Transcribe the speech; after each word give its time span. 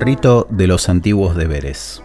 Rito 0.00 0.48
de 0.50 0.66
los 0.66 0.88
antiguos 0.88 1.36
deberes. 1.36 2.02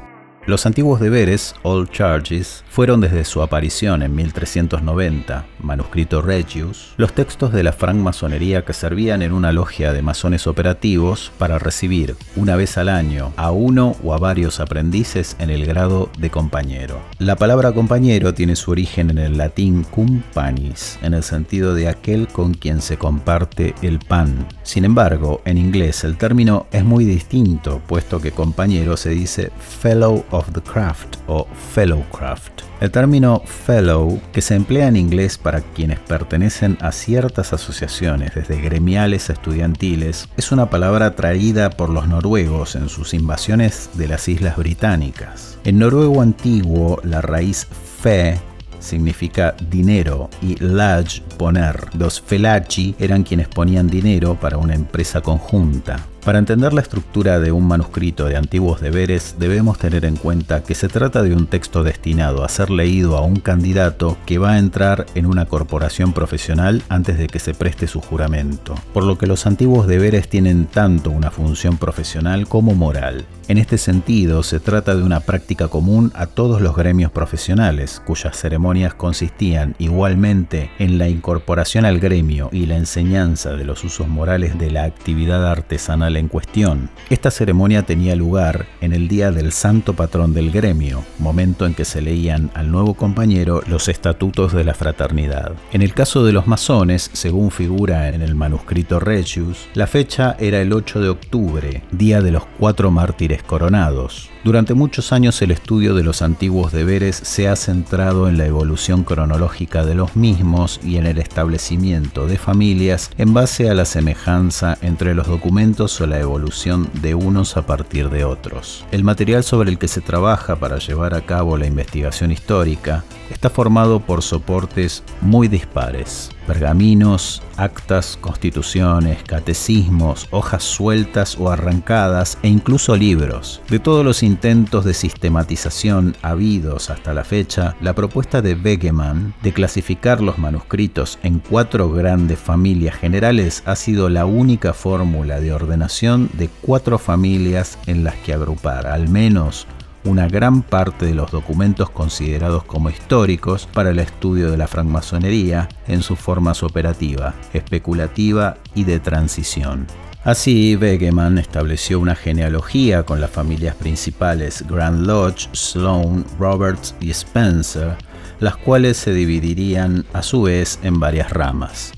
Los 0.47 0.67
antiguos 0.67 0.99
deberes, 0.99 1.55
Old 1.63 1.89
Charges, 1.89 2.63
fueron 2.69 3.01
desde 3.01 3.25
su 3.25 3.41
aparición 3.41 4.03
en 4.03 4.13
1390, 4.13 5.43
manuscrito 5.59 6.21
Regius, 6.21 6.93
los 6.97 7.13
textos 7.13 7.51
de 7.51 7.63
la 7.63 7.73
francmasonería 7.73 8.63
que 8.63 8.73
servían 8.73 9.23
en 9.23 9.33
una 9.33 9.51
logia 9.51 9.91
de 9.91 10.03
masones 10.03 10.45
operativos 10.45 11.31
para 11.39 11.57
recibir 11.57 12.15
una 12.35 12.55
vez 12.55 12.77
al 12.77 12.89
año 12.89 13.33
a 13.37 13.49
uno 13.49 13.95
o 14.03 14.13
a 14.13 14.19
varios 14.19 14.59
aprendices 14.59 15.35
en 15.39 15.49
el 15.49 15.65
grado 15.65 16.11
de 16.19 16.29
compañero. 16.29 17.01
La 17.17 17.37
palabra 17.37 17.71
compañero 17.71 18.35
tiene 18.35 18.55
su 18.55 18.69
origen 18.69 19.09
en 19.09 19.17
el 19.17 19.37
latín 19.37 19.81
cumpanis, 19.83 20.99
en 21.01 21.15
el 21.15 21.23
sentido 21.23 21.73
de 21.73 21.87
aquel 21.87 22.27
con 22.27 22.53
quien 22.53 22.81
se 22.81 22.97
comparte 22.97 23.73
el 23.81 23.97
pan. 23.97 24.47
Sin 24.61 24.85
embargo, 24.85 25.41
en 25.45 25.57
inglés 25.57 26.03
el 26.03 26.17
término 26.17 26.67
es 26.71 26.83
muy 26.85 27.03
distinto, 27.03 27.81
puesto 27.87 28.21
que 28.21 28.31
compañero 28.31 28.95
se 28.95 29.09
dice 29.09 29.51
fellow 29.81 30.23
of 30.35 30.51
the 30.51 30.61
craft 30.61 31.17
o 31.27 31.47
fellowcraft. 31.73 32.61
El 32.81 32.91
término 32.91 33.41
fellow, 33.45 34.19
que 34.33 34.41
se 34.41 34.55
emplea 34.55 34.87
en 34.87 34.97
inglés 34.97 35.37
para 35.37 35.61
quienes 35.61 35.99
pertenecen 35.99 36.77
a 36.81 36.91
ciertas 36.91 37.53
asociaciones, 37.53 38.35
desde 38.35 38.61
gremiales 38.61 39.29
a 39.29 39.33
estudiantiles, 39.33 40.27
es 40.35 40.51
una 40.51 40.69
palabra 40.69 41.15
traída 41.15 41.69
por 41.69 41.89
los 41.89 42.07
noruegos 42.07 42.75
en 42.75 42.89
sus 42.89 43.13
invasiones 43.13 43.89
de 43.93 44.07
las 44.07 44.27
islas 44.27 44.57
británicas. 44.57 45.57
En 45.63 45.79
noruego 45.79 46.21
antiguo, 46.21 46.99
la 47.03 47.21
raíz 47.21 47.67
fe 48.01 48.39
significa 48.79 49.55
dinero 49.69 50.29
y 50.41 50.55
laj 50.57 51.21
poner. 51.37 51.95
Los 51.97 52.21
felachi 52.21 52.95
eran 52.99 53.23
quienes 53.23 53.47
ponían 53.47 53.87
dinero 53.87 54.35
para 54.39 54.57
una 54.57 54.75
empresa 54.75 55.21
conjunta. 55.21 56.05
Para 56.25 56.39
entender 56.39 56.73
la 56.73 56.81
estructura 56.81 57.39
de 57.39 57.51
un 57.51 57.67
manuscrito 57.67 58.25
de 58.25 58.35
antiguos 58.35 58.81
deberes 58.81 59.35
debemos 59.37 59.77
tener 59.77 60.05
en 60.05 60.15
cuenta 60.15 60.63
que 60.63 60.73
se 60.73 60.87
trata 60.87 61.21
de 61.21 61.35
un 61.35 61.45
texto 61.45 61.83
destinado 61.83 62.43
a 62.43 62.49
ser 62.49 62.71
leído 62.71 63.15
a 63.15 63.21
un 63.21 63.35
candidato 63.35 64.17
que 64.25 64.39
va 64.39 64.53
a 64.53 64.57
entrar 64.57 65.05
en 65.13 65.27
una 65.27 65.45
corporación 65.45 66.13
profesional 66.13 66.81
antes 66.89 67.19
de 67.19 67.27
que 67.27 67.37
se 67.37 67.53
preste 67.53 67.85
su 67.85 68.01
juramento, 68.01 68.73
por 68.91 69.03
lo 69.03 69.19
que 69.19 69.27
los 69.27 69.45
antiguos 69.45 69.85
deberes 69.85 70.27
tienen 70.27 70.65
tanto 70.65 71.11
una 71.11 71.29
función 71.29 71.77
profesional 71.77 72.47
como 72.47 72.73
moral. 72.73 73.27
En 73.47 73.59
este 73.59 73.77
sentido, 73.77 74.41
se 74.41 74.59
trata 74.59 74.95
de 74.95 75.03
una 75.03 75.19
práctica 75.19 75.67
común 75.67 76.11
a 76.15 76.25
todos 76.25 76.59
los 76.59 76.75
gremios 76.75 77.11
profesionales, 77.11 78.01
cuyas 78.03 78.35
ceremonias 78.35 78.95
consistían 78.95 79.75
igualmente 79.77 80.71
en 80.79 80.97
la 80.97 81.07
incorporación 81.07 81.85
al 81.85 81.99
gremio 81.99 82.49
y 82.51 82.65
la 82.65 82.77
enseñanza 82.77 83.51
de 83.51 83.63
los 83.63 83.83
usos 83.83 84.07
morales 84.07 84.57
de 84.57 84.71
la 84.71 84.85
actividad 84.85 85.47
artesanal 85.47 86.14
en 86.17 86.27
cuestión. 86.27 86.89
Esta 87.09 87.31
ceremonia 87.31 87.83
tenía 87.83 88.15
lugar 88.15 88.67
en 88.81 88.93
el 88.93 89.07
día 89.07 89.31
del 89.31 89.51
santo 89.51 89.93
patrón 89.93 90.33
del 90.33 90.51
gremio, 90.51 91.03
momento 91.19 91.65
en 91.65 91.73
que 91.73 91.85
se 91.85 92.01
leían 92.01 92.51
al 92.53 92.71
nuevo 92.71 92.93
compañero 92.93 93.61
los 93.67 93.87
estatutos 93.87 94.53
de 94.53 94.63
la 94.63 94.73
fraternidad. 94.73 95.53
En 95.71 95.81
el 95.81 95.93
caso 95.93 96.25
de 96.25 96.33
los 96.33 96.47
masones, 96.47 97.09
según 97.13 97.51
figura 97.51 98.09
en 98.09 98.21
el 98.21 98.35
manuscrito 98.35 98.99
Regius, 98.99 99.67
la 99.73 99.87
fecha 99.87 100.35
era 100.39 100.61
el 100.61 100.73
8 100.73 100.99
de 101.01 101.09
octubre, 101.09 101.83
día 101.91 102.21
de 102.21 102.31
los 102.31 102.45
cuatro 102.59 102.91
mártires 102.91 103.43
coronados. 103.43 104.29
Durante 104.45 104.75
muchos 104.75 105.11
años 105.11 105.41
el 105.41 105.49
estudio 105.49 105.95
de 105.95 106.03
los 106.03 106.21
antiguos 106.21 106.71
deberes 106.71 107.15
se 107.15 107.47
ha 107.47 107.55
centrado 107.55 108.29
en 108.29 108.37
la 108.37 108.45
evolución 108.45 109.03
cronológica 109.03 109.83
de 109.83 109.95
los 109.95 110.15
mismos 110.15 110.79
y 110.83 110.97
en 110.97 111.07
el 111.07 111.17
establecimiento 111.17 112.27
de 112.27 112.37
familias 112.37 113.09
en 113.17 113.33
base 113.33 113.71
a 113.71 113.73
la 113.73 113.85
semejanza 113.85 114.77
entre 114.83 115.15
los 115.15 115.25
documentos 115.25 115.99
o 115.99 116.05
la 116.05 116.19
evolución 116.19 116.87
de 117.01 117.15
unos 117.15 117.57
a 117.57 117.65
partir 117.65 118.11
de 118.11 118.23
otros. 118.23 118.85
El 118.91 119.03
material 119.03 119.43
sobre 119.43 119.71
el 119.71 119.79
que 119.79 119.87
se 119.87 120.01
trabaja 120.01 120.57
para 120.57 120.77
llevar 120.77 121.15
a 121.15 121.21
cabo 121.21 121.57
la 121.57 121.65
investigación 121.65 122.31
histórica 122.31 123.03
está 123.29 123.49
formado 123.49 123.99
por 123.99 124.21
soportes 124.21 125.03
muy 125.21 125.47
dispares 125.47 126.29
pergaminos, 126.45 127.41
actas, 127.57 128.17
constituciones, 128.19 129.23
catecismos, 129.23 130.27
hojas 130.31 130.63
sueltas 130.63 131.37
o 131.39 131.49
arrancadas 131.49 132.37
e 132.43 132.47
incluso 132.47 132.95
libros. 132.95 133.61
De 133.69 133.79
todos 133.79 134.05
los 134.05 134.23
intentos 134.23 134.85
de 134.85 134.93
sistematización 134.93 136.15
habidos 136.21 136.89
hasta 136.89 137.13
la 137.13 137.23
fecha, 137.23 137.75
la 137.81 137.93
propuesta 137.93 138.41
de 138.41 138.55
Wegemann 138.55 139.33
de 139.41 139.53
clasificar 139.53 140.21
los 140.21 140.37
manuscritos 140.37 141.19
en 141.23 141.39
cuatro 141.39 141.89
grandes 141.89 142.39
familias 142.39 142.95
generales 142.95 143.63
ha 143.65 143.75
sido 143.75 144.09
la 144.09 144.25
única 144.25 144.73
fórmula 144.73 145.39
de 145.39 145.53
ordenación 145.53 146.29
de 146.33 146.49
cuatro 146.61 146.97
familias 146.97 147.77
en 147.87 148.03
las 148.03 148.15
que 148.15 148.33
agrupar 148.33 148.87
al 148.87 149.09
menos 149.09 149.67
una 150.05 150.27
gran 150.27 150.61
parte 150.61 151.07
de 151.07 151.15
los 151.15 151.31
documentos 151.31 151.89
considerados 151.89 152.63
como 152.63 152.89
históricos 152.89 153.67
para 153.73 153.89
el 153.89 153.99
estudio 153.99 154.51
de 154.51 154.57
la 154.57 154.67
francmasonería 154.67 155.67
en 155.87 156.01
sus 156.01 156.19
formas 156.19 156.63
operativa, 156.63 157.33
especulativa 157.53 158.57
y 158.73 158.83
de 158.83 158.99
transición. 158.99 159.87
Así, 160.23 160.75
Wegemann 160.75 161.37
estableció 161.37 161.99
una 161.99 162.15
genealogía 162.15 163.03
con 163.03 163.21
las 163.21 163.29
familias 163.29 163.75
principales 163.75 164.63
Grand 164.67 165.05
Lodge, 165.05 165.49
Sloane, 165.53 166.23
Roberts 166.39 166.95
y 166.99 167.11
Spencer, 167.11 167.95
las 168.39 168.57
cuales 168.57 168.97
se 168.97 169.13
dividirían 169.13 170.05
a 170.13 170.23
su 170.23 170.43
vez 170.43 170.79
en 170.81 170.99
varias 170.99 171.31
ramas. 171.31 171.93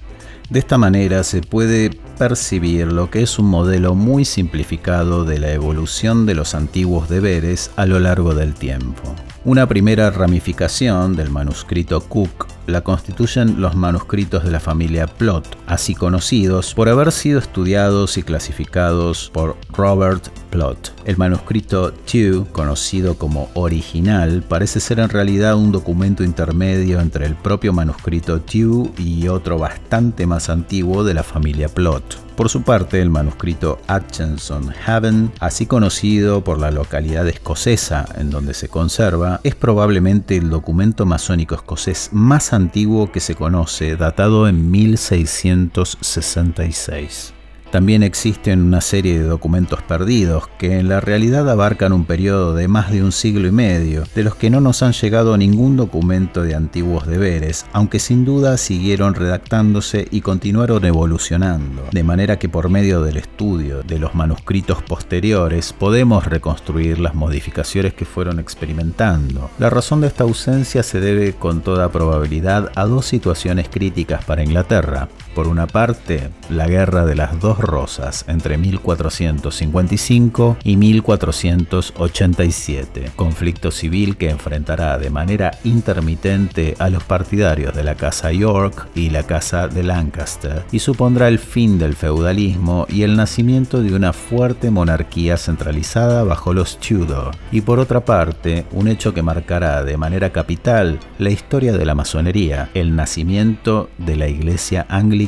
De 0.50 0.60
esta 0.60 0.78
manera 0.78 1.24
se 1.24 1.42
puede 1.42 1.92
percibir 2.18 2.92
lo 2.92 3.10
que 3.10 3.22
es 3.22 3.40
un 3.40 3.46
modelo 3.46 3.96
muy 3.96 4.26
simplificado 4.26 5.24
de 5.24 5.40
la 5.40 5.52
evolución 5.52 6.26
de 6.26 6.34
los 6.34 6.56
antiguos 6.56 7.10
deberes 7.10 7.72
a 7.76 7.86
lo 7.86 8.00
largo 8.00 8.34
del 8.34 8.54
tiempo. 8.54 9.16
Una 9.48 9.66
primera 9.66 10.12
ramificación 10.12 11.16
del 11.16 11.30
manuscrito 11.30 12.02
Cook 12.02 12.48
la 12.66 12.82
constituyen 12.82 13.62
los 13.62 13.78
manuscritos 13.78 14.44
de 14.44 14.52
la 14.52 14.60
familia 14.60 15.08
Plot, 15.08 15.58
así 15.68 15.96
conocidos 15.96 16.74
por 16.74 16.90
haber 16.90 17.14
sido 17.14 17.40
estudiados 17.40 18.18
y 18.18 18.24
clasificados 18.24 19.32
por 19.34 19.56
Robert 19.72 20.28
Plot. 20.50 20.92
El 21.06 21.16
manuscrito 21.16 21.94
Tew, 21.94 22.46
conocido 22.52 23.18
como 23.18 23.50
original, 23.54 24.44
parece 24.46 24.82
ser 24.82 25.00
en 25.00 25.08
realidad 25.08 25.56
un 25.56 25.72
documento 25.72 26.26
intermedio 26.26 27.00
entre 27.00 27.26
el 27.26 27.36
propio 27.36 27.72
manuscrito 27.72 28.42
Tew 28.42 28.92
y 28.98 29.30
otro 29.30 29.58
bastante 29.58 30.28
más 30.28 30.50
antiguo 30.50 31.06
de 31.06 31.14
la 31.14 31.24
familia 31.24 31.70
Plot. 31.70 32.27
Por 32.38 32.48
su 32.50 32.62
parte, 32.62 33.02
el 33.02 33.10
manuscrito 33.10 33.80
Atchinson 33.88 34.72
Haven, 34.86 35.32
así 35.40 35.66
conocido 35.66 36.44
por 36.44 36.60
la 36.60 36.70
localidad 36.70 37.28
escocesa 37.28 38.06
en 38.16 38.30
donde 38.30 38.54
se 38.54 38.70
conserva, 38.70 39.40
es 39.44 39.56
probablemente 39.56 40.38
el 40.38 40.52
documento 40.52 41.08
masónico 41.08 41.56
escocés 41.56 42.10
más 42.12 42.54
antiguo 42.54 43.12
que 43.12 43.22
se 43.22 43.34
conoce, 43.34 43.98
datado 43.98 44.48
en 44.48 44.70
1666. 44.70 47.34
También 47.72 48.02
existen 48.02 48.62
una 48.62 48.80
serie 48.80 49.20
de 49.20 49.26
documentos 49.26 49.82
perdidos 49.82 50.48
que 50.58 50.80
en 50.80 50.88
la 50.88 51.02
realidad 51.02 51.50
abarcan 51.50 51.92
un 51.92 52.06
periodo 52.06 52.54
de 52.54 52.68
más 52.68 52.92
de 52.92 53.04
un 53.04 53.12
siglo 53.12 53.48
y 53.48 53.52
medio, 53.52 54.04
de 54.16 54.24
los 54.24 54.36
que 54.36 54.50
no 54.50 54.62
nos 54.62 54.84
han 54.84 54.94
llegado 54.94 55.38
ningún 55.38 55.76
documento 55.76 56.44
de 56.44 56.56
antiguos 56.56 57.06
deberes, 57.06 57.66
aunque 57.74 58.00
sin 58.00 58.24
duda 58.24 58.58
siguieron 58.58 59.16
redactándose 59.16 60.08
y 60.12 60.22
continuaron 60.22 60.86
evolucionando, 60.86 61.84
de 61.92 62.04
manera 62.04 62.40
que 62.40 62.50
por 62.50 62.70
medio 62.70 63.02
del 63.02 63.18
estudio 63.18 63.84
de 63.84 64.00
los 64.00 64.16
manuscritos 64.16 64.82
posteriores 64.84 65.74
podemos 65.74 66.26
reconstruir 66.26 67.00
las 67.00 67.16
modificaciones 67.16 67.94
que 67.94 68.06
fueron 68.06 68.40
experimentando. 68.40 69.50
La 69.60 69.70
razón 69.70 70.02
de 70.02 70.08
esta 70.08 70.24
ausencia 70.24 70.84
se 70.84 71.02
debe 71.02 71.34
con 71.34 71.62
toda 71.62 71.92
probabilidad 71.92 72.72
a 72.76 72.86
dos 72.86 73.06
situaciones 73.06 73.68
críticas 73.70 74.24
para 74.24 74.44
Inglaterra. 74.44 75.10
Por 75.38 75.48
una 75.48 75.68
parte, 75.68 76.32
la 76.50 76.68
guerra 76.68 77.06
de 77.06 77.14
las 77.14 77.40
dos 77.40 77.60
Rosas 77.60 78.26
entre 78.28 78.58
1455 78.58 80.58
y 80.64 80.78
1487, 80.78 83.12
conflicto 83.16 83.70
civil 83.70 84.18
que 84.18 84.32
enfrentará 84.32 84.98
de 84.98 85.12
manera 85.12 85.52
intermitente 85.64 86.74
a 86.80 86.90
los 86.90 87.04
partidarios 87.04 87.76
de 87.76 87.84
la 87.84 87.94
Casa 87.94 88.32
York 88.32 88.88
y 88.96 89.12
la 89.12 89.28
Casa 89.28 89.68
de 89.68 89.84
Lancaster 89.84 90.66
y 90.72 90.80
supondrá 90.80 91.28
el 91.28 91.38
fin 91.38 91.78
del 91.78 91.96
feudalismo 91.96 92.88
y 92.90 93.04
el 93.04 93.16
nacimiento 93.16 93.84
de 93.84 93.94
una 93.94 94.14
fuerte 94.14 94.72
monarquía 94.72 95.38
centralizada 95.38 96.24
bajo 96.24 96.52
los 96.52 96.80
Tudor, 96.80 97.36
y 97.52 97.62
por 97.62 97.78
otra 97.78 98.06
parte, 98.06 98.66
un 98.72 98.88
hecho 98.88 99.14
que 99.14 99.22
marcará 99.22 99.84
de 99.84 99.98
manera 99.98 100.32
capital 100.32 101.00
la 101.20 101.30
historia 101.30 101.74
de 101.74 101.86
la 101.86 101.94
masonería, 101.94 102.72
el 102.74 102.96
nacimiento 102.96 103.92
de 104.00 104.16
la 104.16 104.28
Iglesia 104.28 104.88
Anglicana 104.90 105.27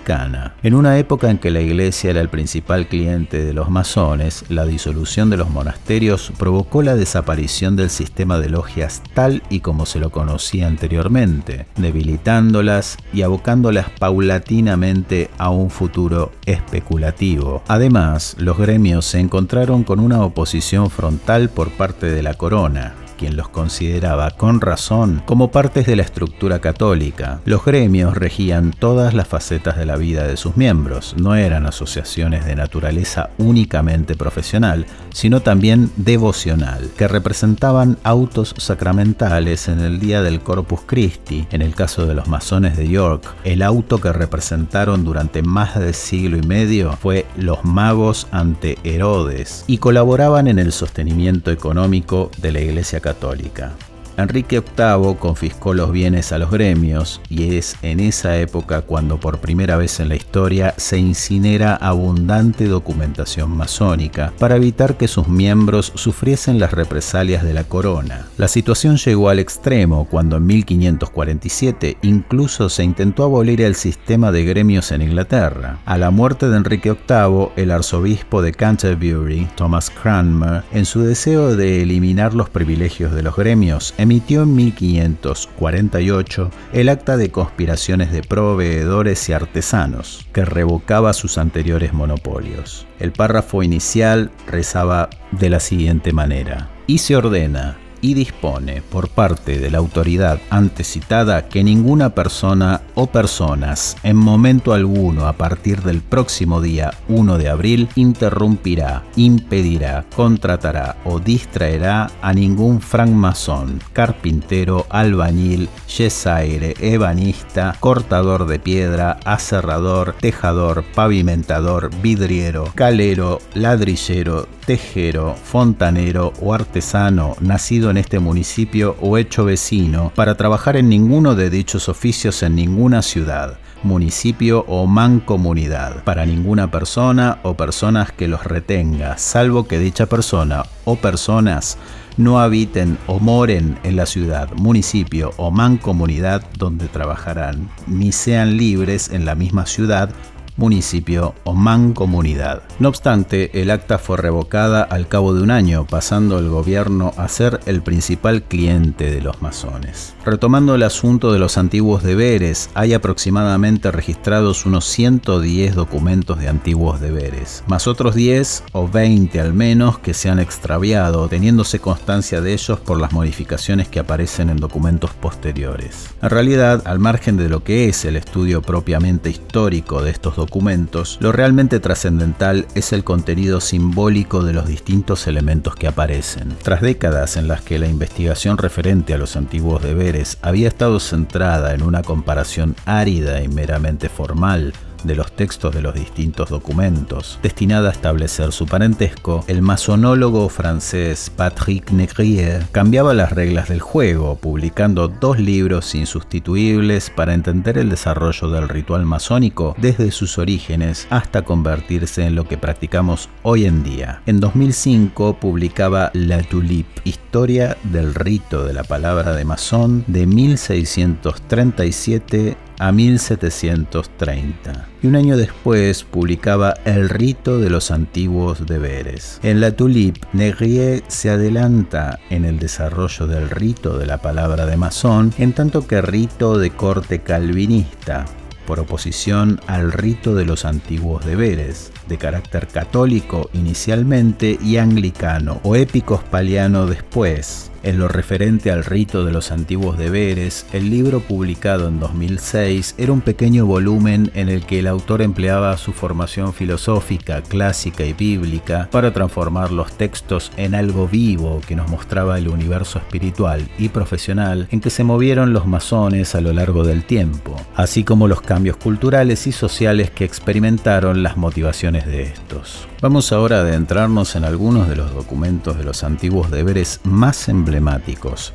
En 0.64 0.76
una 0.76 0.98
época 0.98 1.30
en 1.30 1.38
que 1.38 1.52
la 1.52 1.62
iglesia 1.62 2.10
era 2.10 2.22
el 2.22 2.30
principal 2.30 2.88
cliente 2.88 3.44
de 3.44 3.54
los 3.54 3.70
masones, 3.70 4.46
la 4.50 4.66
disolución 4.66 5.30
de 5.30 5.38
los 5.38 5.50
monasterios 5.50 6.32
provocó 6.38 6.82
la 6.82 6.96
desaparición 6.96 7.76
del 7.76 7.90
sistema 7.90 8.40
de 8.40 8.50
logias 8.50 9.02
tal 9.14 9.44
y 9.50 9.60
como 9.60 9.86
se 9.86 10.00
lo 10.00 10.10
conocía 10.10 10.68
anteriormente, 10.68 11.66
debilitándolas 11.76 12.98
y 13.14 13.22
abocándolas 13.22 13.90
paulatinamente 14.00 15.30
a 15.38 15.50
un 15.50 15.70
futuro 15.70 16.32
especulativo. 16.46 17.62
Además, 17.68 18.36
los 18.40 18.58
gremios 18.58 19.06
se 19.06 19.20
encontraron 19.20 19.84
con 19.84 20.00
una 20.00 20.22
oposición 20.22 20.90
frontal 20.90 21.50
por 21.50 21.72
parte 21.72 22.08
de 22.08 22.24
la 22.24 22.34
corona, 22.34 22.96
quien 23.20 23.36
los 23.36 23.50
consideraba 23.50 24.32
con 24.32 24.62
razón 24.62 25.22
como 25.26 25.52
partes 25.52 25.86
de 25.86 25.98
la 25.98 26.04
estructura 26.04 26.60
católica. 26.60 27.42
Los 27.44 27.66
gremios 27.66 28.16
regían 28.16 28.72
todas 28.72 29.14
las 29.14 29.28
facetas 29.28 29.78
de 29.78 29.86
la 29.86 29.98
vida 29.98 30.26
de 30.26 30.38
sus 30.38 30.56
miembros, 30.56 31.16
no 31.18 31.36
eran 31.36 31.66
asociaciones 31.66 32.46
de 32.46 32.56
naturaleza 32.56 33.32
únicamente 33.38 34.16
profesional, 34.16 34.86
sino 35.12 35.42
también 35.42 35.92
devocional, 35.98 36.90
que 36.98 37.10
representaban 37.10 37.98
autos 38.04 38.56
sacramentales 38.58 39.68
en 39.68 39.82
el 39.82 40.00
día 40.00 40.22
del 40.22 40.40
Corpus 40.40 40.80
Christi, 40.86 41.46
en 41.52 41.62
el 41.62 41.76
caso 41.76 42.06
de 42.06 42.14
los 42.14 42.30
masones 42.30 42.78
de 42.78 42.88
York, 42.88 43.36
el 43.44 43.64
auto 43.64 44.00
que 44.00 44.14
representaron 44.14 45.04
durante 45.04 45.42
más 45.42 45.78
de 45.78 45.92
siglo 45.92 46.38
y 46.38 46.48
medio 46.48 46.94
fue 46.94 47.26
los 47.36 47.66
magos 47.66 48.28
ante 48.32 48.78
Herodes, 48.86 49.66
y 49.68 49.80
colaboraban 49.80 50.48
en 50.48 50.58
el 50.58 50.72
sostenimiento 50.72 51.52
económico 51.52 52.32
de 52.38 52.54
la 52.54 52.62
Iglesia 52.62 53.02
Católica 53.02 53.09
católica. 53.10 53.74
Enrique 54.20 54.60
VIII 54.60 55.16
confiscó 55.18 55.74
los 55.74 55.92
bienes 55.92 56.32
a 56.32 56.38
los 56.38 56.52
gremios 56.52 57.22
y 57.30 57.56
es 57.56 57.78
en 57.82 58.00
esa 58.00 58.38
época 58.38 58.82
cuando 58.82 59.20
por 59.20 59.40
primera 59.40 59.78
vez 59.78 60.00
en 60.00 60.10
la 60.10 60.16
historia 60.16 60.74
se 60.78 60.98
incinera 60.98 61.76
abundante 61.76 62.66
documentación 62.66 63.56
masónica 63.56 64.34
para 64.38 64.58
evitar 64.58 64.98
que 64.98 65.08
sus 65.08 65.28
miembros 65.28 65.94
sufriesen 65.96 66.60
las 66.60 66.72
represalias 66.72 67.44
de 67.44 67.54
la 67.54 67.64
corona. 67.64 68.28
La 68.38 68.48
situación 68.48 68.98
llegó 68.98 69.30
al 69.30 69.40
extremo 69.40 70.08
cuando 70.10 70.38
en 70.38 70.46
1547 70.46 71.98
incluso 72.02 72.70
se 72.70 72.84
intentó 72.84 73.24
abolir 73.24 73.62
el 73.62 73.76
sistema 73.76 74.32
de 74.32 74.44
gremios 74.44 74.92
en 74.92 75.02
Inglaterra. 75.02 75.80
A 75.86 75.98
la 75.98 76.12
muerte 76.12 76.50
de 76.50 76.58
Enrique 76.58 76.92
VIII, 76.92 77.50
el 77.56 77.72
arzobispo 77.72 78.42
de 78.42 78.52
Canterbury, 78.52 79.48
Thomas 79.56 79.90
Cranmer, 79.90 80.64
en 80.74 80.86
su 80.86 81.02
deseo 81.02 81.56
de 81.56 81.84
eliminar 81.84 82.34
los 82.34 82.50
privilegios 82.50 83.14
de 83.14 83.24
los 83.24 83.36
gremios, 83.36 83.94
emitió 84.10 84.42
en 84.42 84.56
1548 84.56 86.50
el 86.74 86.90
Acta 86.90 87.16
de 87.16 87.30
Conspiraciones 87.30 88.12
de 88.12 88.24
Proveedores 88.24 89.30
y 89.30 89.34
Artesanos, 89.34 90.26
que 90.34 90.46
revocaba 90.46 91.14
sus 91.14 91.38
anteriores 91.38 91.94
monopolios. 91.94 92.88
El 93.00 93.12
párrafo 93.12 93.62
inicial 93.62 94.32
rezaba 94.48 95.12
de 95.32 95.52
la 95.52 95.60
siguiente 95.60 96.12
manera. 96.12 96.72
Y 96.88 96.98
se 96.98 97.18
ordena 97.18 97.78
y 98.02 98.14
dispone 98.14 98.82
por 98.82 99.10
parte 99.10 99.60
de 99.60 99.72
la 99.72 99.78
autoridad 99.78 100.40
antecitada 100.50 101.48
que 101.48 101.64
ninguna 101.64 102.16
persona 102.16 102.82
o 102.96 103.08
personas 103.08 103.98
en 104.04 104.18
momento 104.18 104.74
alguno 104.74 105.28
a 105.28 105.34
partir 105.34 105.82
del 105.82 106.02
próximo 106.02 106.62
día 106.62 106.92
1 107.08 107.38
de 107.38 107.50
abril 107.50 107.90
interrumpirá, 107.96 109.04
impedirá, 109.16 110.06
contratará 110.16 110.98
o 111.06 111.20
distraerá 111.20 112.12
a 112.22 112.34
ningún 112.34 112.82
francmasón, 112.82 113.82
carpintero, 113.94 114.86
albañil, 114.90 115.70
yesaire, 115.88 116.74
ebanista, 116.80 117.76
cortador 117.80 118.48
de 118.48 118.60
piedra, 118.60 119.20
aserrador, 119.26 120.16
tejador, 120.20 120.84
pavimentador, 120.96 121.90
vidriero, 122.02 122.72
calero, 122.76 123.40
ladrillero, 123.54 124.48
tejero, 124.70 125.34
fontanero 125.34 126.32
o 126.42 126.54
artesano 126.54 127.36
nacido 127.42 127.90
en 127.90 127.98
este 127.98 128.20
municipio 128.20 128.96
o 129.02 129.18
hecho 129.18 129.44
vecino 129.44 130.12
para 130.14 130.38
trabajar 130.38 130.78
en 130.78 130.90
ninguno 130.90 131.34
de 131.34 131.50
dichos 131.50 131.90
oficios 131.90 132.44
en 132.44 132.54
ninguna 132.54 133.02
ciudad 133.02 133.58
municipio 133.82 134.66
o 134.68 134.86
mancomunidad, 134.86 136.04
para 136.04 136.26
ninguna 136.26 136.70
persona 136.70 137.40
o 137.42 137.56
personas 137.56 138.12
que 138.12 138.28
los 138.28 138.44
retenga, 138.44 139.18
salvo 139.18 139.68
que 139.68 139.80
dicha 139.80 140.06
persona 140.06 140.66
o 140.86 140.98
personas 140.98 141.78
no 142.18 142.40
habiten 142.40 142.98
o 143.08 143.20
moren 143.20 143.80
en 143.84 143.96
la 143.96 144.06
ciudad, 144.06 144.52
municipio 144.52 145.32
o 145.38 145.50
mancomunidad 145.50 146.44
donde 146.58 146.88
trabajarán, 146.90 147.70
ni 147.88 148.12
sean 148.12 148.58
libres 148.58 149.10
en 149.10 149.26
la 149.26 149.34
misma 149.34 149.66
ciudad 149.66 150.10
municipio 150.60 151.34
o 151.46 151.54
mancomunidad. 151.56 152.62
No 152.78 152.90
obstante, 152.90 153.62
el 153.62 153.72
acta 153.72 153.98
fue 153.98 154.18
revocada 154.18 154.84
al 154.84 155.08
cabo 155.08 155.34
de 155.34 155.42
un 155.42 155.50
año, 155.50 155.88
pasando 155.90 156.38
el 156.38 156.50
gobierno 156.50 157.14
a 157.18 157.28
ser 157.28 157.62
el 157.66 157.82
principal 157.82 158.44
cliente 158.44 159.10
de 159.10 159.22
los 159.22 159.42
masones. 159.42 160.14
Retomando 160.26 160.76
el 160.76 160.84
asunto 160.84 161.32
de 161.32 161.40
los 161.40 161.58
antiguos 161.58 162.04
deberes, 162.04 162.70
hay 162.74 162.94
aproximadamente 162.94 163.92
registrados 163.92 164.66
unos 164.66 164.86
110 164.86 165.76
documentos 165.76 166.40
de 166.40 166.50
antiguos 166.50 167.00
deberes, 167.00 167.64
más 167.68 167.88
otros 167.88 168.14
10 168.14 168.66
o 168.74 168.88
20 168.88 169.40
al 169.40 169.54
menos 169.54 169.98
que 170.00 170.14
se 170.14 170.30
han 170.30 170.40
extraviado, 170.40 171.28
teniéndose 171.30 171.80
constancia 171.80 172.42
de 172.42 172.54
ellos 172.54 172.80
por 172.80 173.00
las 173.00 173.14
modificaciones 173.14 173.88
que 173.88 174.00
aparecen 174.00 174.50
en 174.50 174.58
documentos 174.58 175.12
posteriores. 175.12 176.10
En 176.22 176.30
realidad, 176.30 176.82
al 176.86 177.00
margen 177.00 177.38
de 177.38 177.48
lo 177.48 177.64
que 177.64 177.88
es 177.88 178.04
el 178.04 178.18
estudio 178.18 178.62
propiamente 178.62 179.30
histórico 179.30 180.02
de 180.02 180.12
estos 180.12 180.36
documentos, 180.36 180.49
documentos, 180.50 181.20
lo 181.22 181.32
realmente 181.32 181.80
trascendental 181.80 182.66
es 182.74 182.92
el 182.92 183.04
contenido 183.04 183.62
simbólico 183.62 184.44
de 184.44 184.54
los 184.54 184.68
distintos 184.68 185.28
elementos 185.28 185.76
que 185.76 185.88
aparecen. 185.88 186.56
Tras 186.64 186.82
décadas 186.82 187.38
en 187.38 187.48
las 187.48 187.62
que 187.62 187.78
la 187.78 187.88
investigación 187.88 188.58
referente 188.58 189.14
a 189.14 189.20
los 189.20 189.36
antiguos 189.36 189.84
deberes 189.84 190.40
había 190.42 190.68
estado 190.68 191.00
centrada 191.00 191.76
en 191.76 191.84
una 191.84 192.02
comparación 192.02 192.76
árida 192.86 193.44
y 193.44 193.48
meramente 193.48 194.10
formal, 194.10 194.74
de 195.04 195.16
los 195.16 195.32
textos 195.32 195.74
de 195.74 195.82
los 195.82 195.94
distintos 195.94 196.50
documentos, 196.50 197.40
destinada 197.42 197.90
a 197.90 197.92
establecer 197.92 198.52
su 198.52 198.66
parentesco, 198.66 199.44
el 199.48 199.62
masonólogo 199.62 200.50
francés 200.50 201.32
Patrick 201.36 201.92
Negrier 201.92 202.66
cambiaba 202.72 203.14
las 203.14 203.32
reglas 203.32 203.70
del 203.70 203.82
juego, 203.82 204.36
publicando 204.36 205.08
dos 205.08 205.40
libros 205.40 205.96
insustituibles 205.96 207.10
para 207.10 207.34
entender 207.34 207.78
el 207.78 207.90
desarrollo 207.90 208.50
del 208.50 208.70
ritual 208.70 209.06
masónico 209.06 209.76
desde 209.78 210.12
sus 210.12 210.38
orígenes 210.38 211.08
hasta 211.10 211.44
convertirse 211.44 212.26
en 212.26 212.36
lo 212.36 212.48
que 212.48 212.58
practicamos 212.58 213.30
hoy 213.44 213.66
en 213.66 213.84
día. 213.84 214.22
En 214.26 214.40
2005 214.40 215.40
publicaba 215.40 216.12
La 216.14 216.42
Tulipe, 216.44 217.02
Historia 217.04 217.78
del 217.84 218.16
rito 218.16 218.66
de 218.66 218.74
la 218.74 218.84
palabra 218.84 219.34
de 219.34 219.46
masón 219.46 220.04
de 220.08 220.26
1637 220.26 222.58
a 222.80 222.92
1730 222.92 224.88
y 225.02 225.08
un 225.08 225.16
año 225.16 225.38
después 225.38 226.04
publicaba 226.04 226.74
El 226.86 227.10
rito 227.10 227.60
de 227.60 227.70
los 227.70 227.92
antiguos 227.92 228.66
deberes. 228.66 229.40
En 229.44 229.62
La 229.62 229.72
Tulipe, 229.72 230.22
Negrier 230.34 231.04
se 231.08 231.30
adelanta 231.30 232.20
en 232.30 232.46
el 232.46 232.60
desarrollo 232.60 233.28
del 233.28 233.50
rito 233.50 233.98
de 233.98 234.06
la 234.06 234.18
palabra 234.18 234.66
de 234.66 234.78
masón, 234.78 235.34
en 235.38 235.54
tanto 235.54 235.86
que 235.88 236.02
rito 236.02 236.58
de 236.58 236.72
corte 236.72 237.20
calvinista, 237.20 238.26
por 238.66 238.80
oposición 238.80 239.60
al 239.68 239.92
rito 239.92 240.36
de 240.36 240.46
los 240.46 240.64
antiguos 240.64 241.26
deberes, 241.26 241.92
de 242.08 242.18
carácter 242.18 242.68
católico 242.68 243.50
inicialmente 243.54 244.60
y 244.62 244.78
anglicano 244.78 245.60
o 245.64 245.76
episcopaliano 245.76 246.86
después, 246.86 247.69
en 247.84 248.00
lo 248.00 248.08
referente 248.08 248.72
al 248.72 248.86
rito 248.86 249.26
de 249.26 249.32
los 249.32 249.52
antiguos 249.52 249.98
deberes, 249.98 250.66
el 250.74 250.90
libro 250.90 251.20
publicado 251.20 251.88
en 251.88 252.00
2006 252.00 252.96
era 252.98 253.12
un 253.12 253.22
pequeño 253.22 253.66
volumen 253.66 254.32
en 254.34 254.50
el 254.50 254.66
que 254.66 254.80
el 254.80 254.88
autor 254.88 255.22
empleaba 255.22 255.78
su 255.78 255.94
formación 255.94 256.54
filosófica, 256.54 257.42
clásica 257.42 258.06
y 258.06 258.14
bíblica 258.14 258.90
para 258.92 259.14
transformar 259.14 259.72
los 259.72 259.94
textos 259.94 260.52
en 260.58 260.76
algo 260.76 261.08
vivo 261.08 261.62
que 261.68 261.76
nos 261.76 261.90
mostraba 261.90 262.38
el 262.38 262.48
universo 262.48 263.00
espiritual 263.00 263.68
y 263.78 263.90
profesional 263.90 264.68
en 264.72 264.82
que 264.82 264.90
se 264.90 265.04
movieron 265.04 265.54
los 265.54 265.66
masones 265.66 266.36
a 266.36 266.42
lo 266.42 266.54
largo 266.54 266.84
del 266.84 267.04
tiempo, 267.04 267.56
así 267.76 268.04
como 268.04 268.28
los 268.28 268.42
cambios 268.42 268.78
culturales 268.78 269.48
y 269.48 269.52
sociales 269.52 270.12
que 270.12 270.26
experimentaron 270.26 271.24
las 271.24 271.38
motivaciones 271.38 272.06
de 272.06 272.24
estos. 272.24 272.88
Vamos 273.02 273.32
ahora 273.32 273.58
a 273.58 273.62
adentrarnos 273.62 274.36
en 274.36 274.44
algunos 274.44 274.90
de 274.90 274.98
los 274.98 275.14
documentos 275.14 275.78
de 275.78 275.86
los 275.86 276.04
antiguos 276.04 276.52
deberes 276.52 277.00
más 277.04 277.48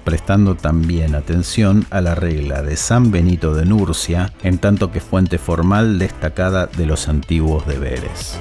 prestando 0.05 0.55
también 0.55 1.15
atención 1.15 1.87
a 1.91 2.01
la 2.01 2.15
regla 2.15 2.63
de 2.63 2.77
San 2.77 3.11
Benito 3.11 3.55
de 3.55 3.65
Nurcia, 3.65 4.33
en 4.43 4.59
tanto 4.59 4.91
que 4.91 5.01
fuente 5.01 5.39
formal 5.39 5.99
destacada 5.99 6.67
de 6.67 6.87
los 6.87 7.09
antiguos 7.09 7.67
deberes. 7.67 8.39